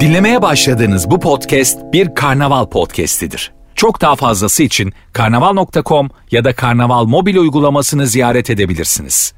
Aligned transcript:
Dinlemeye 0.00 0.42
başladığınız 0.42 1.10
bu 1.10 1.20
podcast 1.20 1.78
bir 1.92 2.14
karnaval 2.14 2.66
podcastidir. 2.66 3.52
Çok 3.74 4.00
daha 4.00 4.16
fazlası 4.16 4.62
için 4.62 4.92
karnaval.com 5.12 6.10
ya 6.30 6.44
da 6.44 6.54
karnaval 6.54 7.04
mobil 7.04 7.36
uygulamasını 7.36 8.06
ziyaret 8.06 8.50
edebilirsiniz. 8.50 9.34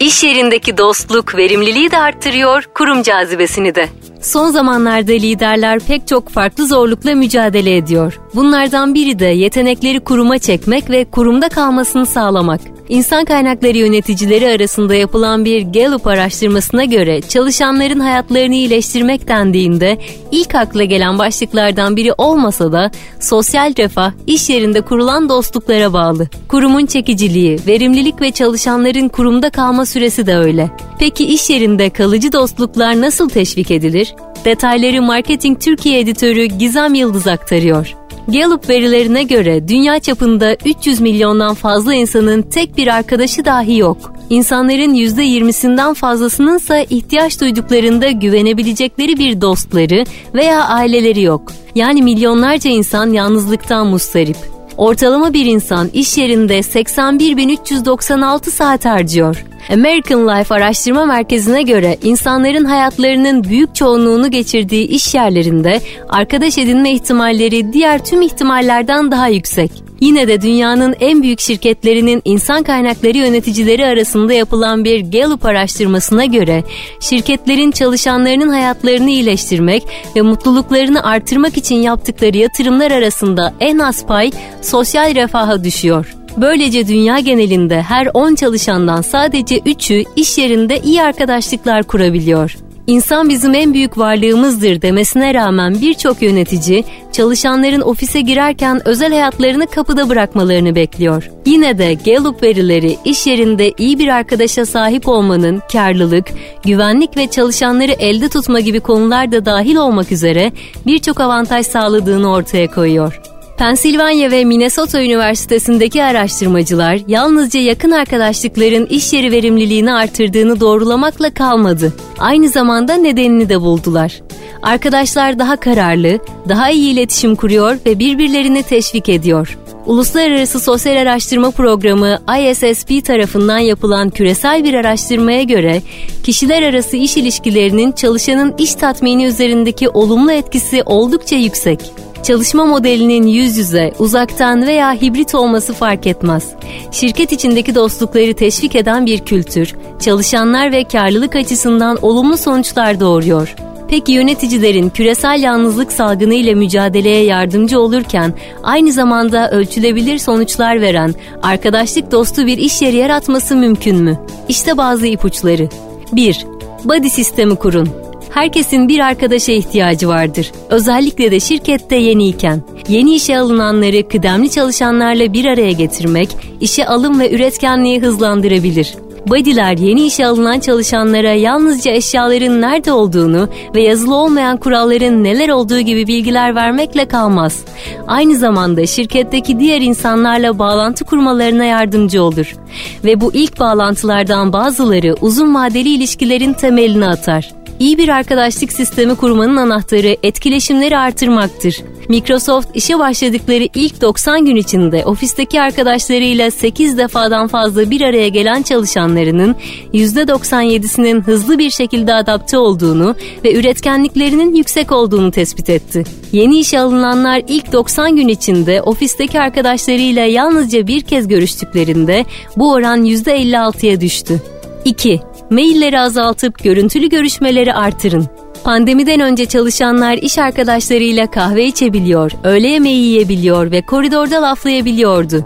İş 0.00 0.24
yerindeki 0.24 0.78
dostluk 0.78 1.36
verimliliği 1.36 1.90
de 1.90 1.98
arttırıyor, 1.98 2.64
kurum 2.74 3.02
cazibesini 3.02 3.74
de. 3.74 3.88
Son 4.20 4.50
zamanlarda 4.50 5.12
liderler 5.12 5.80
pek 5.80 6.08
çok 6.08 6.28
farklı 6.28 6.66
zorlukla 6.66 7.14
mücadele 7.14 7.76
ediyor. 7.76 8.20
Bunlardan 8.34 8.94
biri 8.94 9.18
de 9.18 9.26
yetenekleri 9.26 10.00
kuruma 10.00 10.38
çekmek 10.38 10.90
ve 10.90 11.04
kurumda 11.04 11.48
kalmasını 11.48 12.06
sağlamak. 12.06 12.60
İnsan 12.88 13.24
kaynakları 13.24 13.78
yöneticileri 13.78 14.48
arasında 14.48 14.94
yapılan 14.94 15.44
bir 15.44 15.62
Gallup 15.62 16.06
araştırmasına 16.06 16.84
göre 16.84 17.20
çalışanların 17.20 18.00
hayatlarını 18.00 18.54
iyileştirmek 18.54 19.28
dendiğinde 19.28 19.98
ilk 20.32 20.54
akla 20.54 20.84
gelen 20.84 21.18
başlıklardan 21.18 21.96
biri 21.96 22.12
olmasa 22.12 22.72
da 22.72 22.90
sosyal 23.20 23.76
refah 23.76 24.12
iş 24.26 24.50
yerinde 24.50 24.80
kurulan 24.80 25.28
dostluklara 25.28 25.92
bağlı. 25.92 26.28
Kurumun 26.48 26.86
çekiciliği, 26.86 27.58
verimlilik 27.66 28.20
ve 28.20 28.30
çalışanların 28.30 29.08
kurumda 29.08 29.50
kalma 29.50 29.86
süresi 29.86 30.26
de 30.26 30.36
öyle. 30.36 30.70
Peki 30.98 31.24
iş 31.24 31.50
yerinde 31.50 31.90
kalıcı 31.90 32.32
dostluklar 32.32 33.00
nasıl 33.00 33.28
teşvik 33.28 33.70
edilir? 33.70 34.14
Detayları 34.44 35.02
Marketing 35.02 35.60
Türkiye 35.60 36.00
editörü 36.00 36.44
Gizem 36.44 36.94
Yıldız 36.94 37.26
aktarıyor. 37.26 37.97
Gallup 38.28 38.68
verilerine 38.68 39.22
göre 39.22 39.68
dünya 39.68 39.98
çapında 39.98 40.56
300 40.64 41.00
milyondan 41.00 41.54
fazla 41.54 41.94
insanın 41.94 42.42
tek 42.42 42.76
bir 42.76 42.86
arkadaşı 42.86 43.44
dahi 43.44 43.76
yok. 43.76 44.12
İnsanların 44.30 44.94
%20'sinden 44.94 45.94
fazlasının 45.94 46.56
ise 46.56 46.86
ihtiyaç 46.90 47.40
duyduklarında 47.40 48.10
güvenebilecekleri 48.10 49.18
bir 49.18 49.40
dostları 49.40 50.04
veya 50.34 50.64
aileleri 50.64 51.22
yok. 51.22 51.52
Yani 51.74 52.02
milyonlarca 52.02 52.70
insan 52.70 53.12
yalnızlıktan 53.12 53.86
mustarip. 53.86 54.57
Ortalama 54.78 55.32
bir 55.32 55.46
insan 55.46 55.88
iş 55.92 56.18
yerinde 56.18 56.58
81.396 56.58 58.50
saat 58.50 58.84
harcıyor. 58.84 59.44
American 59.72 60.28
Life 60.28 60.54
Araştırma 60.54 61.06
Merkezi'ne 61.06 61.62
göre 61.62 61.98
insanların 62.02 62.64
hayatlarının 62.64 63.44
büyük 63.44 63.74
çoğunluğunu 63.74 64.30
geçirdiği 64.30 64.86
iş 64.86 65.14
yerlerinde 65.14 65.80
arkadaş 66.08 66.58
edinme 66.58 66.92
ihtimalleri 66.92 67.72
diğer 67.72 68.04
tüm 68.04 68.22
ihtimallerden 68.22 69.10
daha 69.10 69.28
yüksek. 69.28 69.87
Yine 70.00 70.28
de 70.28 70.40
dünyanın 70.40 70.94
en 71.00 71.22
büyük 71.22 71.40
şirketlerinin 71.40 72.22
insan 72.24 72.62
kaynakları 72.62 73.18
yöneticileri 73.18 73.86
arasında 73.86 74.32
yapılan 74.32 74.84
bir 74.84 75.00
Gallup 75.00 75.44
araştırmasına 75.44 76.24
göre 76.24 76.64
şirketlerin 77.00 77.70
çalışanlarının 77.70 78.48
hayatlarını 78.48 79.10
iyileştirmek 79.10 79.82
ve 80.16 80.22
mutluluklarını 80.22 81.04
artırmak 81.04 81.56
için 81.56 81.76
yaptıkları 81.76 82.36
yatırımlar 82.36 82.90
arasında 82.90 83.54
en 83.60 83.78
az 83.78 84.06
pay 84.06 84.30
sosyal 84.62 85.14
refaha 85.14 85.64
düşüyor. 85.64 86.14
Böylece 86.36 86.88
dünya 86.88 87.18
genelinde 87.18 87.82
her 87.82 88.08
10 88.14 88.34
çalışandan 88.34 89.02
sadece 89.02 89.58
3'ü 89.58 90.04
iş 90.16 90.38
yerinde 90.38 90.80
iyi 90.80 91.02
arkadaşlıklar 91.02 91.82
kurabiliyor. 91.82 92.56
İnsan 92.88 93.28
bizim 93.28 93.54
en 93.54 93.74
büyük 93.74 93.98
varlığımızdır 93.98 94.82
demesine 94.82 95.34
rağmen 95.34 95.80
birçok 95.80 96.22
yönetici 96.22 96.84
çalışanların 97.12 97.80
ofise 97.80 98.20
girerken 98.20 98.88
özel 98.88 99.12
hayatlarını 99.12 99.66
kapıda 99.66 100.08
bırakmalarını 100.08 100.74
bekliyor. 100.74 101.30
Yine 101.46 101.78
de 101.78 101.94
Gallup 101.94 102.42
verileri 102.42 102.96
iş 103.04 103.26
yerinde 103.26 103.72
iyi 103.78 103.98
bir 103.98 104.08
arkadaşa 104.08 104.66
sahip 104.66 105.08
olmanın 105.08 105.62
karlılık, 105.72 106.26
güvenlik 106.64 107.16
ve 107.16 107.26
çalışanları 107.26 107.92
elde 107.92 108.28
tutma 108.28 108.60
gibi 108.60 108.80
konularda 108.80 109.44
dahil 109.44 109.76
olmak 109.76 110.12
üzere 110.12 110.52
birçok 110.86 111.20
avantaj 111.20 111.66
sağladığını 111.66 112.32
ortaya 112.32 112.70
koyuyor. 112.70 113.27
Pensilvanya 113.58 114.30
ve 114.30 114.44
Minnesota 114.44 115.02
Üniversitesi'ndeki 115.02 116.04
araştırmacılar 116.04 117.00
yalnızca 117.08 117.60
yakın 117.60 117.90
arkadaşlıkların 117.90 118.86
iş 118.86 119.12
yeri 119.12 119.32
verimliliğini 119.32 119.92
artırdığını 119.92 120.60
doğrulamakla 120.60 121.34
kalmadı. 121.34 121.92
Aynı 122.18 122.48
zamanda 122.48 122.94
nedenini 122.94 123.48
de 123.48 123.60
buldular. 123.60 124.20
Arkadaşlar 124.62 125.38
daha 125.38 125.56
kararlı, 125.56 126.18
daha 126.48 126.70
iyi 126.70 126.92
iletişim 126.92 127.36
kuruyor 127.36 127.78
ve 127.86 127.98
birbirlerini 127.98 128.62
teşvik 128.62 129.08
ediyor. 129.08 129.58
Uluslararası 129.86 130.60
Sosyal 130.60 130.96
Araştırma 130.96 131.50
Programı 131.50 132.18
ISSP 132.40 133.04
tarafından 133.04 133.58
yapılan 133.58 134.10
küresel 134.10 134.64
bir 134.64 134.74
araştırmaya 134.74 135.42
göre 135.42 135.82
kişiler 136.22 136.62
arası 136.62 136.96
iş 136.96 137.16
ilişkilerinin 137.16 137.92
çalışanın 137.92 138.54
iş 138.58 138.74
tatmini 138.74 139.24
üzerindeki 139.24 139.88
olumlu 139.88 140.32
etkisi 140.32 140.82
oldukça 140.82 141.36
yüksek. 141.36 141.80
Çalışma 142.22 142.66
modelinin 142.66 143.26
yüz 143.26 143.56
yüze, 143.56 143.92
uzaktan 143.98 144.66
veya 144.66 144.92
hibrit 144.92 145.34
olması 145.34 145.72
fark 145.72 146.06
etmez. 146.06 146.48
Şirket 146.92 147.32
içindeki 147.32 147.74
dostlukları 147.74 148.34
teşvik 148.34 148.76
eden 148.76 149.06
bir 149.06 149.18
kültür, 149.18 149.74
çalışanlar 150.00 150.72
ve 150.72 150.84
karlılık 150.84 151.36
açısından 151.36 151.98
olumlu 152.02 152.36
sonuçlar 152.36 153.00
doğuruyor. 153.00 153.54
Peki 153.88 154.12
yöneticilerin 154.12 154.90
küresel 154.90 155.42
yalnızlık 155.42 155.92
salgını 155.92 156.34
ile 156.34 156.54
mücadeleye 156.54 157.24
yardımcı 157.24 157.80
olurken 157.80 158.34
aynı 158.62 158.92
zamanda 158.92 159.50
ölçülebilir 159.50 160.18
sonuçlar 160.18 160.80
veren 160.80 161.14
arkadaşlık 161.42 162.12
dostu 162.12 162.46
bir 162.46 162.58
iş 162.58 162.82
yeri 162.82 162.96
yaratması 162.96 163.56
mümkün 163.56 163.96
mü? 163.96 164.18
İşte 164.48 164.76
bazı 164.76 165.06
ipuçları. 165.06 165.68
1. 166.12 166.46
Body 166.84 167.08
sistemi 167.08 167.56
kurun. 167.56 168.07
Herkesin 168.38 168.88
bir 168.88 168.98
arkadaşa 168.98 169.52
ihtiyacı 169.52 170.08
vardır. 170.08 170.52
Özellikle 170.70 171.30
de 171.30 171.40
şirkette 171.40 171.96
yeniyken. 171.96 172.62
Yeni 172.88 173.14
işe 173.14 173.38
alınanları 173.38 174.08
kıdemli 174.08 174.50
çalışanlarla 174.50 175.32
bir 175.32 175.44
araya 175.44 175.72
getirmek, 175.72 176.36
işe 176.60 176.86
alım 176.86 177.20
ve 177.20 177.30
üretkenliği 177.34 178.00
hızlandırabilir. 178.00 178.94
Body'ler 179.26 179.78
yeni 179.78 180.06
işe 180.06 180.26
alınan 180.26 180.60
çalışanlara 180.60 181.32
yalnızca 181.32 181.92
eşyaların 181.92 182.60
nerede 182.60 182.92
olduğunu 182.92 183.48
ve 183.74 183.82
yazılı 183.82 184.14
olmayan 184.14 184.56
kuralların 184.56 185.24
neler 185.24 185.48
olduğu 185.48 185.80
gibi 185.80 186.06
bilgiler 186.06 186.54
vermekle 186.54 187.08
kalmaz. 187.08 187.64
Aynı 188.06 188.36
zamanda 188.36 188.86
şirketteki 188.86 189.60
diğer 189.60 189.80
insanlarla 189.80 190.58
bağlantı 190.58 191.04
kurmalarına 191.04 191.64
yardımcı 191.64 192.22
olur. 192.22 192.56
Ve 193.04 193.20
bu 193.20 193.32
ilk 193.34 193.60
bağlantılardan 193.60 194.52
bazıları 194.52 195.14
uzun 195.20 195.54
vadeli 195.54 195.88
ilişkilerin 195.88 196.52
temelini 196.52 197.06
atar. 197.06 197.57
İyi 197.80 197.98
bir 197.98 198.08
arkadaşlık 198.08 198.72
sistemi 198.72 199.14
kurmanın 199.14 199.56
anahtarı 199.56 200.16
etkileşimleri 200.22 200.98
artırmaktır. 200.98 201.82
Microsoft 202.08 202.68
işe 202.74 202.98
başladıkları 202.98 203.68
ilk 203.74 204.00
90 204.00 204.44
gün 204.44 204.56
içinde 204.56 205.04
ofisteki 205.04 205.60
arkadaşlarıyla 205.60 206.50
8 206.50 206.98
defadan 206.98 207.48
fazla 207.48 207.90
bir 207.90 208.00
araya 208.00 208.28
gelen 208.28 208.62
çalışanlarının 208.62 209.56
%97'sinin 209.94 211.20
hızlı 211.20 211.58
bir 211.58 211.70
şekilde 211.70 212.14
adapte 212.14 212.58
olduğunu 212.58 213.14
ve 213.44 213.54
üretkenliklerinin 213.54 214.54
yüksek 214.54 214.92
olduğunu 214.92 215.30
tespit 215.30 215.70
etti. 215.70 216.04
Yeni 216.32 216.58
işe 216.58 216.80
alınanlar 216.80 217.42
ilk 217.48 217.72
90 217.72 218.16
gün 218.16 218.28
içinde 218.28 218.82
ofisteki 218.82 219.40
arkadaşlarıyla 219.40 220.24
yalnızca 220.24 220.86
bir 220.86 221.00
kez 221.00 221.28
görüştüklerinde 221.28 222.24
bu 222.56 222.72
oran 222.72 223.04
%56'ya 223.04 224.00
düştü. 224.00 224.42
2. 224.84 225.20
Mailleri 225.50 226.00
azaltıp 226.00 226.64
görüntülü 226.64 227.08
görüşmeleri 227.08 227.74
artırın. 227.74 228.26
Pandemiden 228.64 229.20
önce 229.20 229.46
çalışanlar 229.46 230.14
iş 230.14 230.38
arkadaşlarıyla 230.38 231.30
kahve 231.30 231.66
içebiliyor, 231.66 232.32
öğle 232.44 232.68
yemeği 232.68 233.04
yiyebiliyor 233.04 233.70
ve 233.70 233.82
koridorda 233.82 234.42
laflayabiliyordu. 234.42 235.44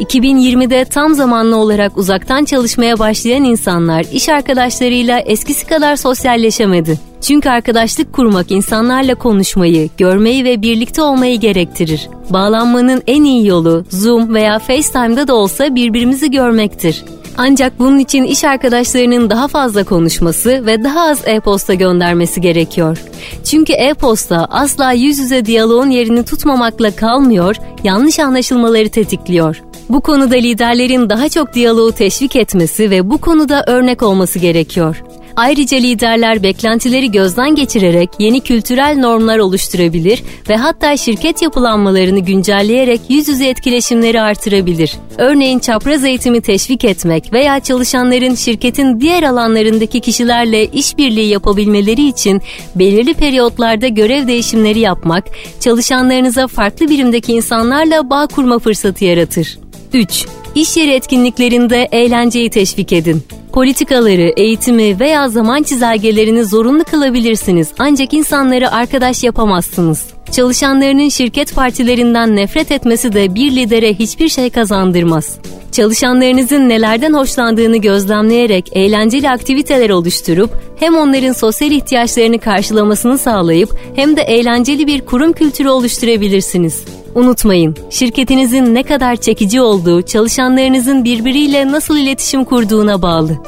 2020'de 0.00 0.84
tam 0.84 1.14
zamanlı 1.14 1.56
olarak 1.56 1.98
uzaktan 1.98 2.44
çalışmaya 2.44 2.98
başlayan 2.98 3.44
insanlar 3.44 4.06
iş 4.12 4.28
arkadaşlarıyla 4.28 5.18
eskisi 5.20 5.66
kadar 5.66 5.96
sosyalleşemedi. 5.96 6.98
Çünkü 7.20 7.48
arkadaşlık 7.48 8.12
kurmak 8.12 8.50
insanlarla 8.50 9.14
konuşmayı, 9.14 9.90
görmeyi 9.98 10.44
ve 10.44 10.62
birlikte 10.62 11.02
olmayı 11.02 11.40
gerektirir. 11.40 12.08
Bağlanmanın 12.30 13.02
en 13.06 13.24
iyi 13.24 13.46
yolu 13.46 13.84
Zoom 13.90 14.34
veya 14.34 14.58
FaceTime'da 14.58 15.28
da 15.28 15.34
olsa 15.34 15.74
birbirimizi 15.74 16.30
görmektir. 16.30 17.04
Ancak 17.36 17.78
bunun 17.78 17.98
için 17.98 18.24
iş 18.24 18.44
arkadaşlarının 18.44 19.30
daha 19.30 19.48
fazla 19.48 19.84
konuşması 19.84 20.66
ve 20.66 20.84
daha 20.84 21.02
az 21.02 21.28
e-posta 21.28 21.74
göndermesi 21.74 22.40
gerekiyor. 22.40 22.98
Çünkü 23.44 23.72
e-posta 23.72 24.46
asla 24.50 24.92
yüz 24.92 25.18
yüze 25.18 25.46
diyaloğun 25.46 25.90
yerini 25.90 26.24
tutmamakla 26.24 26.96
kalmıyor, 26.96 27.56
yanlış 27.84 28.18
anlaşılmaları 28.18 28.88
tetikliyor. 28.88 29.62
Bu 29.88 30.00
konuda 30.00 30.34
liderlerin 30.34 31.10
daha 31.10 31.28
çok 31.28 31.54
diyaloğu 31.54 31.92
teşvik 31.92 32.36
etmesi 32.36 32.90
ve 32.90 33.10
bu 33.10 33.18
konuda 33.18 33.64
örnek 33.66 34.02
olması 34.02 34.38
gerekiyor. 34.38 35.02
Ayrıca 35.36 35.78
liderler 35.78 36.42
beklentileri 36.42 37.10
gözden 37.10 37.54
geçirerek 37.54 38.10
yeni 38.18 38.40
kültürel 38.40 38.98
normlar 38.98 39.38
oluşturabilir 39.38 40.22
ve 40.48 40.56
hatta 40.56 40.96
şirket 40.96 41.42
yapılanmalarını 41.42 42.18
güncelleyerek 42.18 43.00
yüz 43.08 43.28
yüze 43.28 43.48
etkileşimleri 43.48 44.20
artırabilir. 44.20 44.96
Örneğin 45.18 45.58
çapraz 45.58 46.04
eğitimi 46.04 46.40
teşvik 46.40 46.84
etmek 46.84 47.32
veya 47.32 47.60
çalışanların 47.60 48.34
şirketin 48.34 49.00
diğer 49.00 49.22
alanlarındaki 49.22 50.00
kişilerle 50.00 50.66
işbirliği 50.66 51.28
yapabilmeleri 51.28 52.08
için 52.08 52.42
belirli 52.74 53.14
periyotlarda 53.14 53.88
görev 53.88 54.26
değişimleri 54.26 54.78
yapmak, 54.78 55.24
çalışanlarınıza 55.60 56.46
farklı 56.46 56.88
birimdeki 56.88 57.32
insanlarla 57.32 58.10
bağ 58.10 58.26
kurma 58.26 58.58
fırsatı 58.58 59.04
yaratır. 59.04 59.58
3. 59.92 60.26
İş 60.54 60.76
yeri 60.76 60.90
etkinliklerinde 60.90 61.88
eğlenceyi 61.92 62.50
teşvik 62.50 62.92
edin. 62.92 63.22
Politikaları, 63.54 64.32
eğitimi 64.36 65.00
veya 65.00 65.28
zaman 65.28 65.62
çizelgelerini 65.62 66.44
zorunlu 66.44 66.84
kılabilirsiniz 66.84 67.72
ancak 67.78 68.14
insanları 68.14 68.72
arkadaş 68.72 69.24
yapamazsınız. 69.24 70.06
Çalışanlarının 70.32 71.08
şirket 71.08 71.54
partilerinden 71.54 72.36
nefret 72.36 72.72
etmesi 72.72 73.12
de 73.12 73.34
bir 73.34 73.56
lidere 73.56 73.94
hiçbir 73.94 74.28
şey 74.28 74.50
kazandırmaz. 74.50 75.38
Çalışanlarınızın 75.72 76.68
nelerden 76.68 77.12
hoşlandığını 77.12 77.76
gözlemleyerek 77.76 78.68
eğlenceli 78.72 79.30
aktiviteler 79.30 79.90
oluşturup 79.90 80.50
hem 80.80 80.96
onların 80.96 81.32
sosyal 81.32 81.70
ihtiyaçlarını 81.70 82.38
karşılamasını 82.38 83.18
sağlayıp 83.18 83.78
hem 83.96 84.16
de 84.16 84.22
eğlenceli 84.22 84.86
bir 84.86 85.00
kurum 85.00 85.32
kültürü 85.32 85.68
oluşturabilirsiniz. 85.68 86.84
Unutmayın, 87.14 87.76
şirketinizin 87.90 88.74
ne 88.74 88.82
kadar 88.82 89.16
çekici 89.16 89.60
olduğu 89.60 90.02
çalışanlarınızın 90.02 91.04
birbiriyle 91.04 91.72
nasıl 91.72 91.96
iletişim 91.96 92.44
kurduğuna 92.44 93.02
bağlı. 93.02 93.38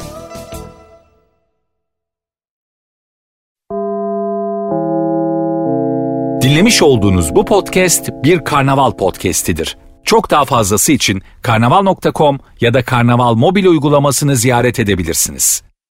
Dinlemiş 6.42 6.82
olduğunuz 6.82 7.34
bu 7.34 7.44
podcast 7.44 8.10
bir 8.24 8.44
karnaval 8.44 8.92
podcastidir. 8.92 9.76
Çok 10.04 10.30
daha 10.30 10.44
fazlası 10.44 10.92
için 10.92 11.22
karnaval.com 11.42 12.38
ya 12.60 12.74
da 12.74 12.82
karnaval 12.84 13.34
mobil 13.34 13.66
uygulamasını 13.66 14.36
ziyaret 14.36 14.80
edebilirsiniz. 14.80 15.62